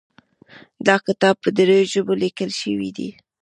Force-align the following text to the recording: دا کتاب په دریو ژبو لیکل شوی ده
دا 0.87 0.95
کتاب 1.05 1.35
په 1.43 1.49
دریو 1.57 1.89
ژبو 1.93 2.13
لیکل 2.23 2.49
شوی 2.61 2.89
ده 2.97 3.09